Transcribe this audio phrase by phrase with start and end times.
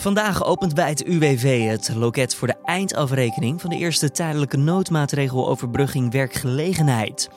[0.00, 5.48] Vandaag opent bij het UWV het loket voor de eindafrekening van de eerste tijdelijke noodmaatregel
[5.48, 7.30] overbrugging werkgelegenheid.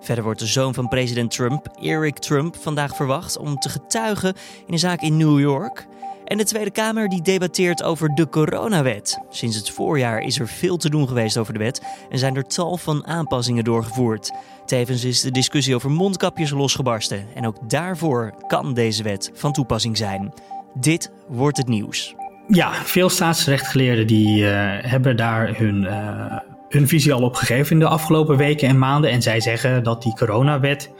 [0.00, 4.34] Verder wordt de zoon van president Trump, Eric Trump, vandaag verwacht om te getuigen
[4.66, 5.86] in een zaak in New York.
[6.24, 9.18] En de Tweede Kamer die debatteert over de coronawet.
[9.30, 12.44] Sinds het voorjaar is er veel te doen geweest over de wet en zijn er
[12.44, 14.30] tal van aanpassingen doorgevoerd.
[14.66, 19.96] Tevens is de discussie over mondkapjes losgebarsten en ook daarvoor kan deze wet van toepassing
[19.96, 20.32] zijn.
[20.74, 22.14] Dit wordt het nieuws.
[22.48, 24.50] Ja, veel staatsrechtgeleerden die uh,
[24.80, 29.10] hebben daar hun, uh, hun visie al op gegeven in de afgelopen weken en maanden.
[29.10, 30.90] En zij zeggen dat die coronawet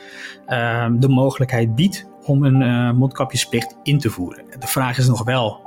[0.48, 4.44] uh, de mogelijkheid biedt om een mondkapjesplicht in te voeren.
[4.58, 5.60] De vraag is nog wel,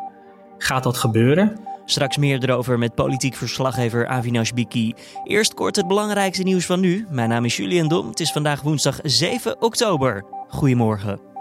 [0.58, 1.58] gaat dat gebeuren?
[1.86, 4.94] Straks meer erover met politiek verslaggever Avinash Biki.
[5.24, 7.08] Eerst kort het belangrijkste nieuws van nu.
[7.10, 8.08] Mijn naam is Julian Dom.
[8.08, 10.24] Het is vandaag woensdag 7 oktober.
[10.48, 11.33] Goedemorgen.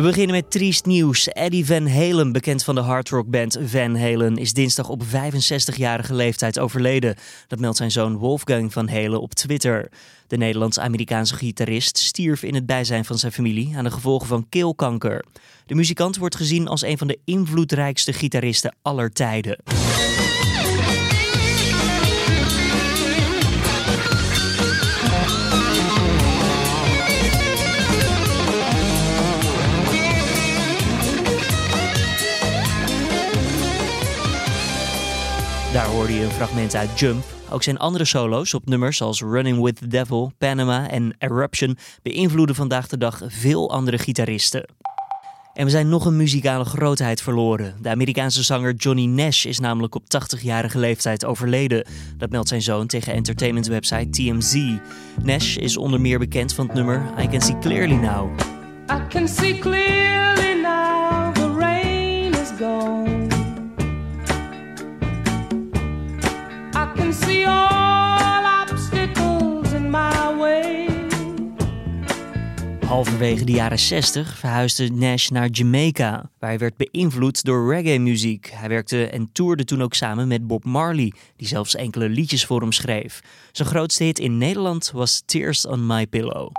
[0.00, 1.28] We beginnen met triest nieuws.
[1.28, 7.16] Eddie Van Halen, bekend van de hardrockband Van Halen, is dinsdag op 65-jarige leeftijd overleden.
[7.46, 9.88] Dat meldt zijn zoon Wolfgang Van Halen op Twitter.
[10.26, 15.24] De Nederlands-Amerikaanse gitarist stierf in het bijzijn van zijn familie aan de gevolgen van keelkanker.
[15.66, 19.58] De muzikant wordt gezien als een van de invloedrijkste gitaristen aller tijden.
[35.72, 37.24] Daar hoorde je een fragment uit Jump.
[37.50, 42.54] Ook zijn andere solo's op nummers als Running with the Devil, Panama en Eruption beïnvloeden
[42.54, 44.64] vandaag de dag veel andere gitaristen.
[45.54, 47.76] En we zijn nog een muzikale grootheid verloren.
[47.80, 51.86] De Amerikaanse zanger Johnny Nash is namelijk op 80-jarige leeftijd overleden.
[52.16, 54.78] Dat meldt zijn zoon tegen entertainmentwebsite TMZ.
[55.22, 58.40] Nash is onder meer bekend van het nummer I Can See Clearly Now.
[58.90, 60.29] I can see clearly
[72.90, 78.50] Halverwege de jaren 60 verhuisde Nash naar Jamaica, waar hij werd beïnvloed door reggae-muziek.
[78.54, 82.60] Hij werkte en toerde toen ook samen met Bob Marley, die zelfs enkele liedjes voor
[82.60, 83.20] hem schreef.
[83.52, 86.52] Zijn grootste hit in Nederland was Tears on My Pillow.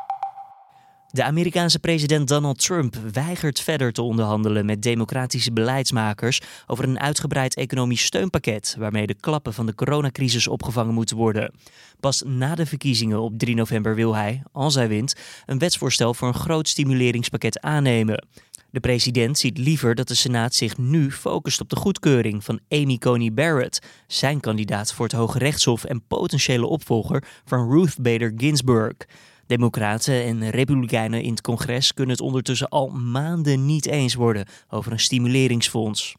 [1.13, 7.55] De Amerikaanse president Donald Trump weigert verder te onderhandelen met democratische beleidsmakers over een uitgebreid
[7.55, 11.53] economisch steunpakket waarmee de klappen van de coronacrisis opgevangen moeten worden.
[11.99, 16.27] Pas na de verkiezingen op 3 november wil hij, als hij wint, een wetsvoorstel voor
[16.27, 18.25] een groot stimuleringspakket aannemen.
[18.69, 22.97] De president ziet liever dat de Senaat zich nu focust op de goedkeuring van Amy
[22.97, 28.95] Coney Barrett, zijn kandidaat voor het Hoge Rechtshof en potentiële opvolger van Ruth Bader Ginsburg.
[29.47, 34.91] Democraten en Republikeinen in het congres kunnen het ondertussen al maanden niet eens worden over
[34.91, 36.15] een stimuleringsfonds.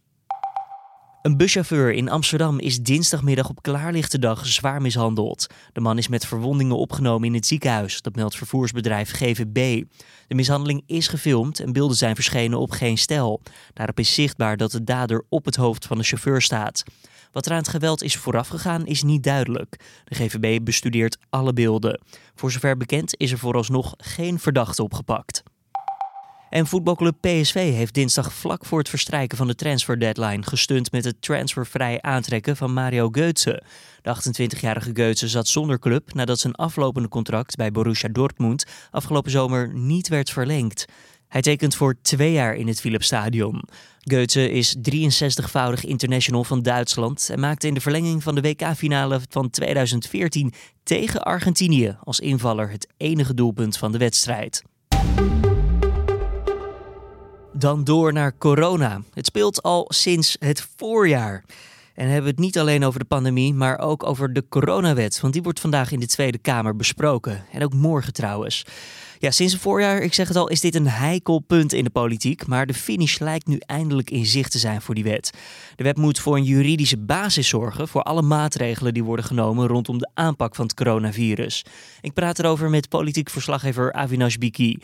[1.23, 5.47] Een buschauffeur in Amsterdam is dinsdagmiddag op klaarlichte dag zwaar mishandeld.
[5.73, 9.85] De man is met verwondingen opgenomen in het ziekenhuis, dat meldt vervoersbedrijf GVB.
[10.27, 13.41] De mishandeling is gefilmd en beelden zijn verschenen op geen stel.
[13.73, 16.83] Daarop is zichtbaar dat de dader op het hoofd van de chauffeur staat.
[17.33, 19.77] Wat er aan het geweld is voorafgegaan is niet duidelijk.
[20.05, 22.01] De GVB bestudeert alle beelden.
[22.35, 25.43] Voor zover bekend is er vooralsnog geen verdachte opgepakt.
[26.53, 31.05] En voetbalclub PSV heeft dinsdag vlak voor het verstrijken van de transfer deadline gestund met
[31.05, 33.65] het transfervrij aantrekken van Mario Götze.
[34.03, 39.75] De 28-jarige Götze zat zonder club nadat zijn aflopende contract bij Borussia Dortmund afgelopen zomer
[39.75, 40.85] niet werd verlengd.
[41.33, 43.63] Hij tekent voor twee jaar in het Philipsstadion.
[44.01, 49.51] Goethe is 63-voudig international van Duitsland en maakte in de verlenging van de WK-finale van
[49.51, 54.63] 2014 tegen Argentinië als invaller het enige doelpunt van de wedstrijd.
[57.53, 59.03] Dan door naar corona.
[59.15, 61.45] Het speelt al sinds het voorjaar.
[61.95, 65.21] En hebben we het niet alleen over de pandemie, maar ook over de coronawet.
[65.21, 67.45] Want die wordt vandaag in de Tweede Kamer besproken.
[67.53, 68.65] En ook morgen trouwens.
[69.19, 71.91] Ja, sinds het voorjaar, ik zeg het al, is dit een heikel punt in de
[71.91, 72.47] politiek.
[72.47, 75.31] Maar de finish lijkt nu eindelijk in zicht te zijn voor die wet.
[75.77, 79.99] De wet moet voor een juridische basis zorgen voor alle maatregelen die worden genomen rondom
[79.99, 81.65] de aanpak van het coronavirus.
[82.01, 84.79] Ik praat erover met politiek verslaggever Avinash Biki.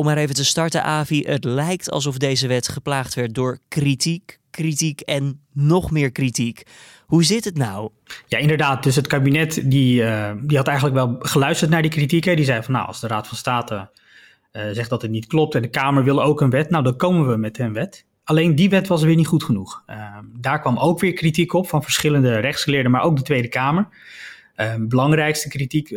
[0.00, 1.22] Om maar even te starten, Avi.
[1.22, 6.62] Het lijkt alsof deze wet geplaagd werd door kritiek, kritiek en nog meer kritiek.
[7.06, 7.90] Hoe zit het nou?
[8.26, 8.82] Ja, inderdaad.
[8.82, 12.36] Dus het kabinet die, uh, die had eigenlijk wel geluisterd naar die kritieken.
[12.36, 13.90] Die zei van nou, als de Raad van State
[14.52, 16.96] uh, zegt dat het niet klopt en de Kamer wil ook een wet, nou dan
[16.96, 18.04] komen we met een wet.
[18.24, 19.82] Alleen die wet was weer niet goed genoeg.
[19.86, 23.88] Uh, daar kwam ook weer kritiek op van verschillende rechtsgeleerden, maar ook de Tweede Kamer.
[24.78, 25.90] belangrijkste kritiek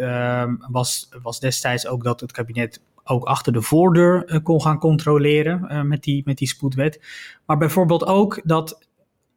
[0.71, 6.03] was, was destijds ook dat het kabinet ook achter de voordeur kon gaan controleren met,
[6.03, 7.01] die, met die spoedwet.
[7.45, 8.87] Maar bijvoorbeeld ook dat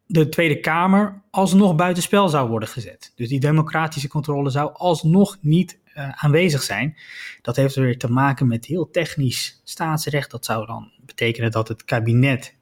[0.06, 3.12] de Tweede Kamer alsnog buitenspel zou worden gezet.
[3.14, 6.96] Dus die democratische controle zou alsnog niet aanwezig zijn.
[7.42, 10.30] Dat heeft weer te maken met heel technisch staatsrecht.
[10.30, 12.56] Dat zou dan betekenen dat het kabinet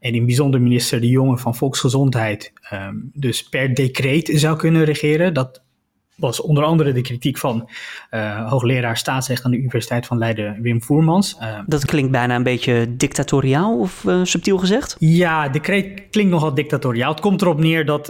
[0.00, 5.34] en in bijzonder minister De Jonge van Volksgezondheid ehm, dus per decreet zou kunnen regeren.
[5.34, 5.62] Dat
[6.18, 7.70] was onder andere de kritiek van
[8.10, 11.36] uh, hoogleraar staatsrecht aan de Universiteit van Leiden, Wim Voermans.
[11.40, 14.96] Uh, dat klinkt bijna een beetje dictatoriaal of uh, subtiel gezegd?
[14.98, 17.10] Ja, decreet klinkt nogal dictatoriaal.
[17.10, 18.06] Het komt erop neer dat,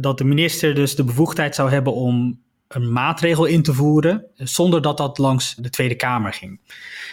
[0.00, 4.82] dat de minister dus de bevoegdheid zou hebben om een maatregel in te voeren, zonder
[4.82, 6.60] dat dat langs de Tweede Kamer ging.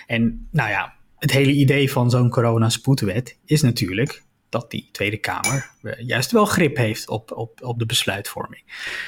[0.07, 4.23] En nou ja, het hele idee van zo'n coronaspoedwet is natuurlijk
[4.59, 8.61] dat die Tweede Kamer juist wel grip heeft op, op, op de besluitvorming.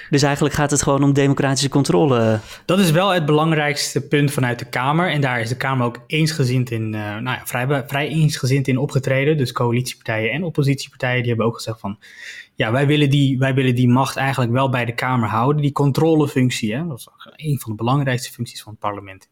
[0.10, 2.40] Dus eigenlijk gaat het gewoon om democratische controle.
[2.66, 5.12] Dat is wel het belangrijkste punt vanuit de Kamer.
[5.12, 8.78] En daar is de Kamer ook eensgezind in, uh, nou ja, vrij, vrij eensgezind in
[8.78, 9.38] opgetreden.
[9.38, 11.98] Dus coalitiepartijen en oppositiepartijen die hebben ook gezegd van...
[12.60, 15.62] Ja, wij willen, die, wij willen die macht eigenlijk wel bij de Kamer houden.
[15.62, 19.30] Die controlefunctie, hè, dat is een van de belangrijkste functies van het parlement.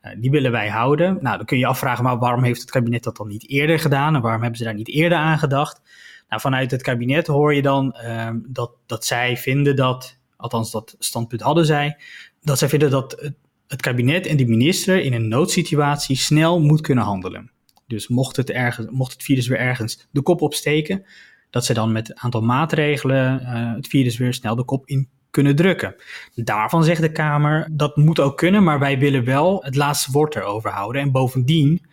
[0.00, 1.18] Eh, die willen wij houden.
[1.20, 3.78] Nou, dan kun je je afvragen, maar waarom heeft het kabinet dat dan niet eerder
[3.78, 4.14] gedaan?
[4.14, 5.80] En waarom hebben ze daar niet eerder aan gedacht?
[6.28, 10.96] Nou, vanuit het kabinet hoor je dan ehm, dat, dat zij vinden dat, althans dat
[10.98, 11.96] standpunt hadden zij,
[12.42, 13.32] dat zij vinden dat
[13.66, 17.50] het, kabinet en de minister in een noodsituatie snel moet kunnen handelen.
[17.86, 21.04] Dus mocht het, ergens, mocht het virus weer ergens de kop opsteken,
[21.54, 25.08] dat ze dan met een aantal maatregelen uh, het virus weer snel de kop in
[25.30, 25.94] kunnen drukken.
[26.34, 30.36] Daarvan zegt de Kamer, dat moet ook kunnen, maar wij willen wel het laatste woord
[30.36, 31.02] erover houden.
[31.02, 31.86] En bovendien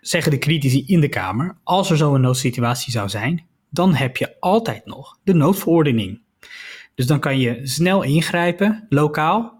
[0.00, 4.36] zeggen de critici in de Kamer, als er zo'n noodsituatie zou zijn, dan heb je
[4.40, 6.20] altijd nog de noodverordening.
[6.94, 9.57] Dus dan kan je snel ingrijpen, lokaal,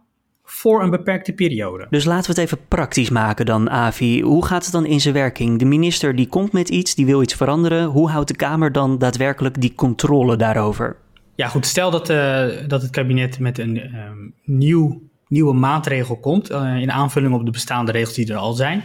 [0.51, 1.87] voor een beperkte periode.
[1.91, 4.23] Dus laten we het even praktisch maken dan, Avi.
[4.23, 5.59] Hoe gaat het dan in zijn werking?
[5.59, 7.85] De minister die komt met iets, die wil iets veranderen.
[7.85, 10.97] Hoe houdt de Kamer dan daadwerkelijk die controle daarover?
[11.35, 11.67] Ja, goed.
[11.67, 16.93] Stel dat, uh, dat het kabinet met een um, nieuw, nieuwe maatregel komt, uh, in
[16.93, 18.85] aanvulling op de bestaande regels die er al zijn.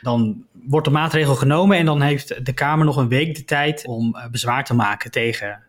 [0.00, 3.86] Dan wordt de maatregel genomen en dan heeft de Kamer nog een week de tijd
[3.86, 5.62] om uh, bezwaar te maken tegen,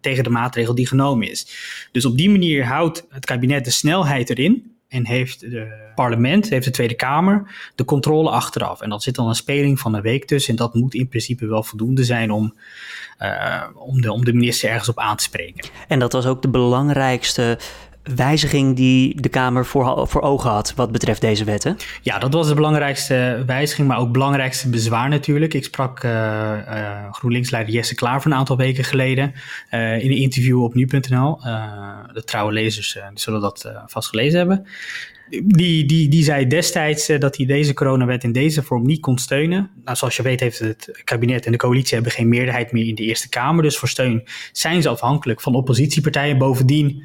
[0.00, 1.46] tegen de maatregel die genomen is.
[1.92, 6.64] Dus op die manier houdt het kabinet de snelheid erin en heeft het parlement, heeft
[6.64, 8.80] de Tweede Kamer, de controle achteraf.
[8.80, 10.50] En dat zit dan een speling van een week tussen.
[10.50, 12.54] En dat moet in principe wel voldoende zijn om,
[13.20, 15.70] uh, om, de, om de minister ergens op aan te spreken.
[15.88, 17.58] En dat was ook de belangrijkste
[18.02, 21.76] wijziging die de Kamer voor, voor ogen had wat betreft deze wetten?
[22.02, 25.54] Ja, dat was de belangrijkste wijziging, maar ook belangrijkste bezwaar natuurlijk.
[25.54, 29.32] Ik sprak uh, uh, GroenLinks-leider Jesse Klaar van een aantal weken geleden
[29.70, 31.40] uh, in een interview op nu.nl.
[32.12, 34.66] de trouwe lezers zullen dat vast gelezen hebben.
[35.44, 39.70] Die, die, die zei destijds dat hij deze coronawet in deze vorm niet kon steunen.
[39.84, 42.94] Nou, zoals je weet heeft het kabinet en de coalitie hebben geen meerderheid meer in
[42.94, 43.62] de Eerste Kamer.
[43.62, 46.38] Dus voor steun zijn ze afhankelijk van oppositiepartijen.
[46.38, 47.04] Bovendien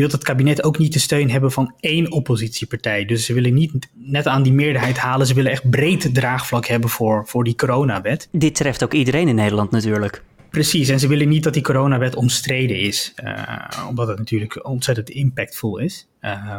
[0.00, 3.04] wil het kabinet ook niet de steun hebben van één oppositiepartij.
[3.04, 5.26] Dus ze willen niet net aan die meerderheid halen.
[5.26, 8.28] Ze willen echt breed draagvlak hebben voor, voor die coronawet.
[8.32, 10.22] Dit treft ook iedereen in Nederland natuurlijk.
[10.50, 15.10] Precies, en ze willen niet dat die coronawet omstreden is, uh, omdat het natuurlijk ontzettend
[15.10, 16.08] impactvol is.
[16.20, 16.58] Uh,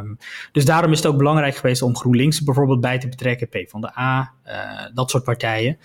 [0.52, 3.82] dus daarom is het ook belangrijk geweest om GroenLinks bijvoorbeeld bij te betrekken, P van
[3.82, 4.54] de A, uh,
[4.94, 5.78] dat soort partijen.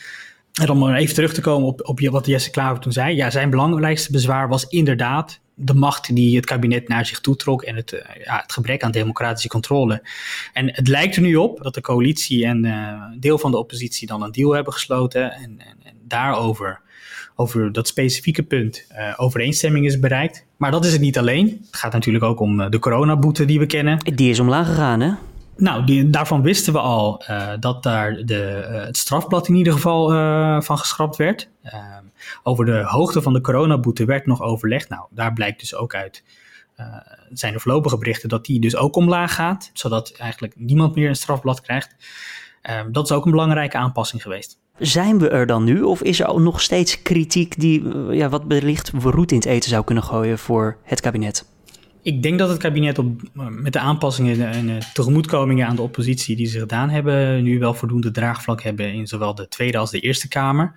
[0.63, 3.17] En om even terug te komen op, op wat Jesse Klaver toen zei.
[3.17, 7.77] Ja, zijn belangrijkste bezwaar was inderdaad de macht die het kabinet naar zich toetrok en
[7.77, 10.03] het, uh, ja, het gebrek aan democratische controle.
[10.53, 14.07] En het lijkt er nu op dat de coalitie en uh, deel van de oppositie
[14.07, 16.81] dan een deal hebben gesloten en, en, en daarover
[17.35, 20.45] over dat specifieke punt uh, overeenstemming is bereikt.
[20.57, 21.47] Maar dat is het niet alleen.
[21.67, 23.99] Het gaat natuurlijk ook om de coronaboete die we kennen.
[24.15, 25.13] Die is omlaag gegaan, hè?
[25.57, 29.73] Nou, die, daarvan wisten we al uh, dat daar de, uh, het strafblad in ieder
[29.73, 31.49] geval uh, van geschrapt werd.
[31.63, 32.05] Ehm,
[32.43, 34.89] over de hoogte van de coronaboete werd nog overlegd.
[34.89, 36.25] Nou, daar blijkt dus ook uit,
[37.33, 39.71] zijn er voorlopige berichten dat die dus ook omlaag gaat.
[39.73, 41.97] Zodat eigenlijk niemand meer een strafblad krijgt.
[42.63, 44.59] Ehm, dat is ook een belangrijke aanpassing geweest.
[44.79, 48.91] Zijn we er dan nu of is er nog steeds kritiek die ja, wat wellicht
[49.03, 51.56] roet in het eten zou kunnen gooien voor het kabinet?
[52.07, 56.37] Ik denk dat het kabinet op, met de aanpassingen en de tegemoetkomingen aan de oppositie
[56.37, 60.01] die ze gedaan hebben, nu wel voldoende draagvlak hebben in zowel de Tweede als de
[60.01, 60.73] Eerste Kamer.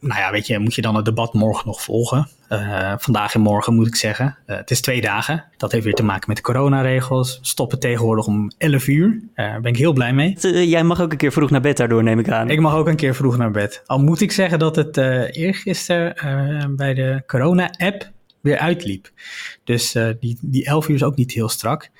[0.00, 2.28] Nou ja, weet je, moet je dan het debat morgen nog volgen?
[2.52, 4.36] Uh, vandaag en morgen moet ik zeggen.
[4.46, 5.44] Uh, het is twee dagen.
[5.56, 7.38] Dat heeft weer te maken met de coronaregels.
[7.42, 9.20] Stoppen tegenwoordig om 11 uur.
[9.34, 10.36] Daar uh, ben ik heel blij mee.
[10.68, 12.50] Jij mag ook een keer vroeg naar bed daardoor, neem ik aan.
[12.50, 13.82] Ik mag ook een keer vroeg naar bed.
[13.86, 14.96] Al moet ik zeggen dat het
[15.36, 18.10] eergisteren bij de corona-app
[18.42, 19.10] weer uitliep.
[19.64, 21.90] Dus uh, die, die 11 uur is ook niet heel strak.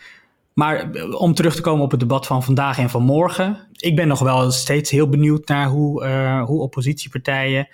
[0.53, 3.69] Maar om terug te komen op het debat van vandaag en van morgen.
[3.73, 7.69] Ik ben nog wel steeds heel benieuwd naar hoe, uh, hoe oppositiepartijen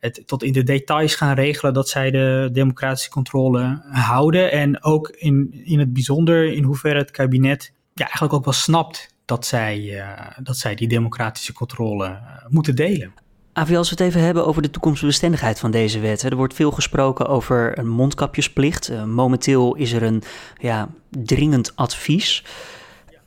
[0.00, 4.52] het tot in de details gaan regelen dat zij de democratische controle houden.
[4.52, 9.14] En ook in, in het bijzonder in hoeverre het kabinet ja, eigenlijk ook wel snapt
[9.24, 10.04] dat zij,
[10.42, 13.12] dat zij die democratische controle moeten delen.
[13.58, 16.22] Avi, als we het even hebben over de toekomstbestendigheid van deze wet.
[16.22, 18.90] Er wordt veel gesproken over een mondkapjesplicht.
[18.90, 20.22] Uh, momenteel is er een
[20.60, 22.44] ja, dringend advies.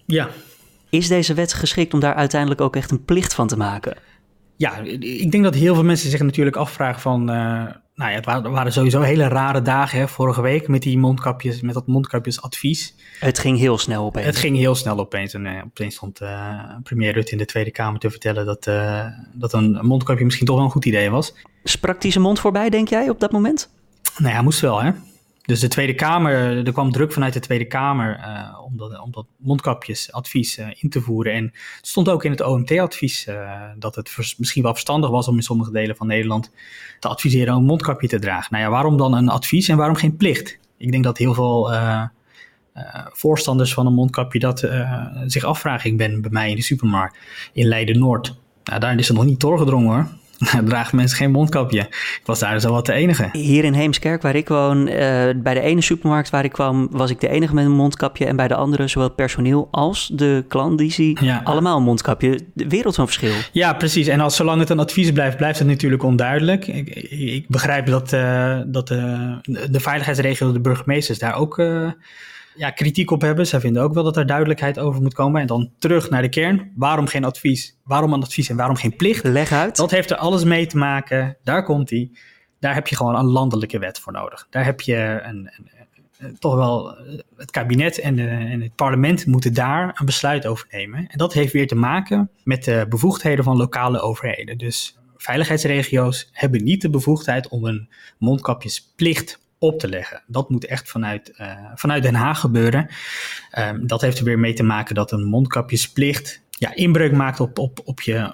[0.05, 0.29] Ja.
[0.89, 3.97] Is deze wet geschikt om daar uiteindelijk ook echt een plicht van te maken?
[4.55, 7.31] Ja, ik denk dat heel veel mensen zich natuurlijk afvragen van...
[7.31, 7.63] Uh,
[8.01, 11.61] nou ja, het waren, waren, sowieso hele rare dagen hè, vorige week met die mondkapjes,
[11.61, 12.95] met dat mondkapjesadvies.
[13.19, 14.25] Het ging heel snel opeens.
[14.25, 15.33] Het ging heel snel opeens.
[15.33, 18.63] En uh, opeens stond uh, premier Rutte in de Tweede Kamer te vertellen dat,
[19.33, 21.33] dat een mondkapje misschien toch wel een goed idee was.
[21.63, 23.69] Sprak hij zijn mond voorbij, denk jij, op dat moment?
[24.17, 24.91] Nou ja, moest wel, hè.
[25.41, 29.11] Dus de Tweede Kamer, er kwam druk vanuit de Tweede Kamer uh, om, dat, om
[29.11, 31.33] dat mondkapjesadvies uh, in te voeren.
[31.33, 31.43] En
[31.77, 35.43] het stond ook in het OMT-advies uh, dat het misschien wel verstandig was om in
[35.43, 36.51] sommige delen van Nederland
[36.99, 38.47] te adviseren om een mondkapje te dragen.
[38.51, 40.59] Nou ja, waarom dan een advies en waarom geen plicht?
[40.77, 41.71] Ik denk dat heel veel
[43.11, 44.67] voorstanders van een mondkapje dat
[45.25, 45.89] zich afvragen.
[45.89, 47.17] Ik ben bij mij in de supermarkt
[47.53, 48.35] in Leiden-Noord.
[48.63, 50.07] Nou, daar is het nog niet doorgedrongen hoor.
[50.65, 51.79] dragen mensen geen mondkapje.
[51.79, 53.29] Ik was daar zo wat de enige.
[53.31, 54.93] Hier in Heemskerk, waar ik woon, uh,
[55.35, 58.25] bij de ene supermarkt waar ik kwam, was ik de enige met een mondkapje.
[58.25, 61.41] En bij de andere, zowel personeel als de klandizie, ja.
[61.43, 62.39] allemaal een mondkapje.
[62.53, 63.33] De wereld van verschil.
[63.51, 64.07] Ja, precies.
[64.07, 66.67] En als zolang het een advies blijft, blijft het natuurlijk onduidelijk.
[66.67, 71.57] Ik, ik begrijp dat, uh, dat uh, de veiligheidsregio, de burgemeesters daar ook
[72.55, 73.47] ja, kritiek op hebben.
[73.47, 75.41] Zij vinden ook wel dat er duidelijkheid over moet komen.
[75.41, 76.71] En dan terug naar de kern.
[76.75, 77.77] Waarom geen advies?
[77.83, 79.23] Waarom een advies en waarom geen plicht?
[79.23, 79.75] Leg uit.
[79.75, 81.37] Dat heeft er alles mee te maken.
[81.43, 82.11] Daar komt hij.
[82.59, 84.47] Daar heb je gewoon een landelijke wet voor nodig.
[84.49, 85.51] Daar heb je een,
[86.17, 86.97] een, toch wel
[87.37, 91.07] het kabinet en, de, en, het parlement moeten daar een besluit over nemen.
[91.07, 94.57] En dat heeft weer te maken met de bevoegdheden van lokale overheden.
[94.57, 100.23] Dus veiligheidsregio's hebben niet de bevoegdheid om een mondkapjesplicht op te leggen.
[100.27, 102.87] Dat moet echt vanuit, uh, vanuit Den Haag gebeuren.
[103.59, 107.59] Um, dat heeft er weer mee te maken dat een mondkapjesplicht ja, inbreuk maakt op,
[107.59, 108.33] op, op, je,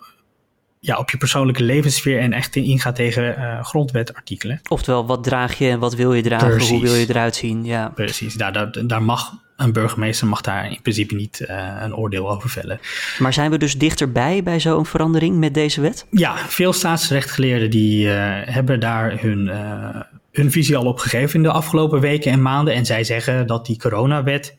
[0.80, 4.62] ja, op je persoonlijke levenssfeer en echt ingaat tegen uh, grondwetartikelen.
[4.70, 6.70] Oftewel, wat draag je en wat wil je dragen, Precies.
[6.70, 7.66] hoe wil je eruit zien?
[7.66, 7.90] Ja.
[7.90, 12.30] Precies, daar, daar, daar mag een burgemeester mag daar in principe niet uh, een oordeel
[12.30, 12.80] over vellen.
[13.20, 16.06] Maar zijn we dus dichterbij bij zo'n verandering met deze wet?
[16.12, 18.14] Ja, veel staatsrechtgeleerden die uh,
[18.46, 20.02] hebben daar hun, uh,
[20.38, 22.74] hun visie al op gegeven in de afgelopen weken en maanden.
[22.74, 24.56] En zij zeggen dat die coronawet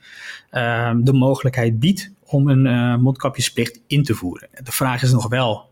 [0.53, 4.49] uh, de mogelijkheid biedt om een uh, mondkapjesplicht in te voeren.
[4.63, 5.71] De vraag is nog wel,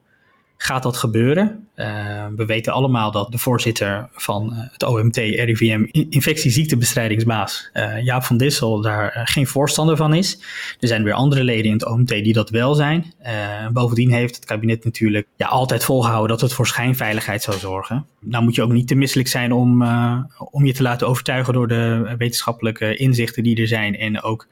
[0.57, 1.69] gaat dat gebeuren?
[1.77, 8.37] Uh, we weten allemaal dat de voorzitter van het OMT, RIVM, infectieziektebestrijdingsbaas, uh, Jaap van
[8.37, 10.39] Dissel, daar geen voorstander van is.
[10.81, 13.15] Er zijn weer andere leden in het OMT die dat wel zijn.
[13.73, 18.07] bovendien heeft het kabinet natuurlijk ja, altijd volgehouden dat het voor schijnveiligheid zou zorgen.
[18.21, 19.83] Nou moet je ook niet te misselijk zijn om,
[20.51, 24.49] om je te laten overtuigen door de wetenschappelijke inzichten die er zijn en ook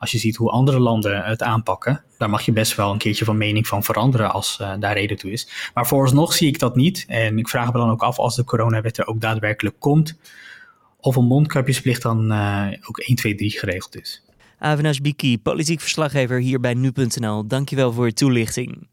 [0.00, 3.24] als je ziet hoe andere landen het aanpakken, daar mag je best wel een keertje
[3.24, 5.70] van mening van veranderen als uh, daar reden toe is.
[5.74, 7.04] Maar vooralsnog zie ik dat niet.
[7.08, 10.18] En ik vraag me dan ook af als de coronawet er ook daadwerkelijk komt,
[10.96, 14.24] of een mondkapjesplicht dan uh, ook 1, 2, 3 geregeld is.
[14.58, 17.46] Avinash Biki, politiek verslaggever hier bij nu.nl.
[17.46, 18.88] Dankjewel voor je toelichting.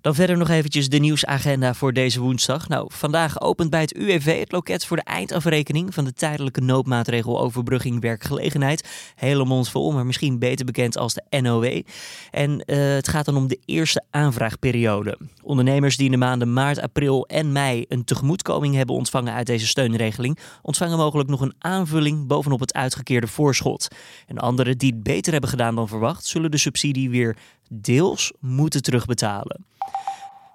[0.00, 2.68] Dan verder nog eventjes de nieuwsagenda voor deze woensdag.
[2.68, 7.40] Nou, vandaag opent bij het UWV het loket voor de eindafrekening van de tijdelijke noodmaatregel
[7.40, 9.12] overbrugging werkgelegenheid.
[9.14, 11.82] Hele mond vol, maar misschien beter bekend als de NOW.
[12.30, 15.18] En uh, het gaat dan om de eerste aanvraagperiode.
[15.42, 19.66] Ondernemers die in de maanden maart, april en mei een tegemoetkoming hebben ontvangen uit deze
[19.66, 23.88] steunregeling, ontvangen mogelijk nog een aanvulling bovenop het uitgekeerde voorschot.
[24.26, 27.36] En anderen die het beter hebben gedaan dan verwacht, zullen de subsidie weer
[27.68, 29.68] deels moeten terugbetalen.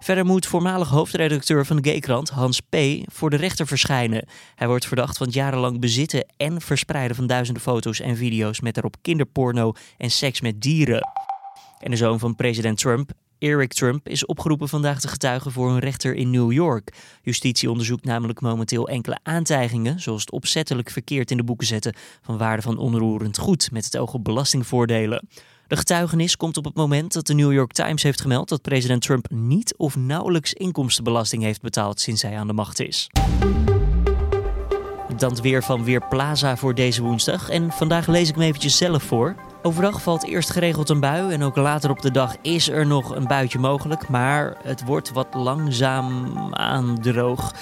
[0.06, 4.28] Verder moet voormalig hoofdredacteur van de Gaykrant, Hans P., voor de rechter verschijnen.
[4.56, 8.96] Hij wordt verdacht van jarenlang bezitten en verspreiden van duizenden foto's en video's met daarop
[9.02, 11.10] kinderporno en seks met dieren.
[11.80, 15.80] En de zoon van president Trump, Eric Trump, is opgeroepen vandaag te getuigen voor een
[15.80, 16.94] rechter in New York.
[17.22, 22.38] Justitie onderzoekt namelijk momenteel enkele aantijgingen, zoals het opzettelijk verkeerd in de boeken zetten van
[22.38, 25.28] waarde van onroerend goed met het oog op belastingvoordelen.
[25.68, 29.02] De getuigenis komt op het moment dat de New York Times heeft gemeld dat president
[29.02, 33.10] Trump niet of nauwelijks inkomstenbelasting heeft betaald sinds hij aan de macht is.
[35.18, 37.50] Dan het weer van Weerplaza voor deze woensdag.
[37.50, 39.36] En vandaag lees ik me eventjes zelf voor.
[39.62, 43.16] Overdag valt eerst geregeld een bui en ook later op de dag is er nog
[43.16, 44.10] een buitje mogelijk.
[44.10, 47.54] Maar het wordt wat langzaam aan droog.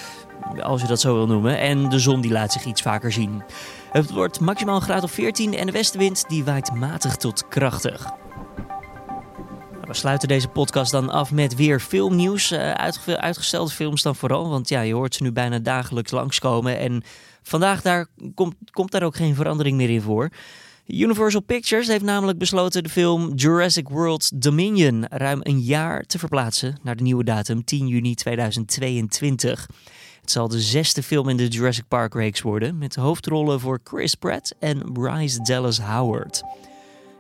[0.62, 1.60] Als je dat zo wil noemen.
[1.60, 3.44] En de zon die laat zich iets vaker zien.
[3.92, 8.12] Het wordt maximaal een graad of 14 en de westenwind die waait matig tot krachtig.
[9.88, 12.52] We sluiten deze podcast dan af met weer filmnieuws.
[12.52, 12.72] Uh,
[13.06, 16.78] uitgestelde films dan vooral, want ja, je hoort ze nu bijna dagelijks langskomen.
[16.78, 17.04] En
[17.42, 20.30] vandaag daar komt, komt daar ook geen verandering meer in voor.
[20.88, 26.80] Universal Pictures heeft namelijk besloten de film Jurassic World Dominion ruim een jaar te verplaatsen
[26.82, 29.68] naar de nieuwe datum 10 juni 2022.
[30.24, 34.16] Het zal de zesde film in de Jurassic Park reeks worden, met hoofdrollen voor Chris
[34.16, 36.44] Pratt en Bryce Dallas Howard.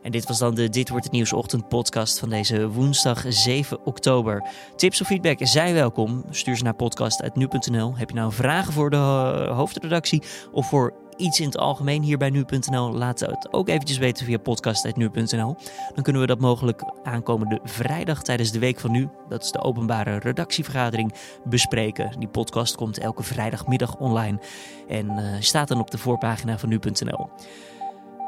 [0.03, 3.85] En dit was dan de Dit wordt het nieuws ochtend podcast van deze woensdag 7
[3.85, 4.43] oktober.
[4.75, 6.25] Tips of feedback zijn welkom.
[6.29, 7.97] Stuur ze naar podcast.nu.nl.
[7.97, 12.17] Heb je nou vragen voor de eh, hoofdredactie of voor iets in het algemeen hier
[12.17, 15.55] bij nu.nl, laat het ook eventjes weten via podcast.nu.nl.
[15.93, 19.61] Dan kunnen we dat mogelijk aankomende vrijdag tijdens de Week van Nu, dat is de
[19.61, 22.19] openbare redactievergadering, bespreken.
[22.19, 24.39] Die podcast komt elke vrijdagmiddag online
[24.87, 27.29] en uh, staat dan op de voorpagina van nu.nl.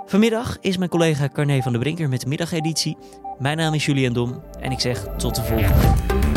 [0.06, 2.98] Vanmiddag is mijn collega Carne van der Brinker met de middageditie.
[3.40, 6.35] Mijn naam is Julian Dom en ik zeg tot de volgende.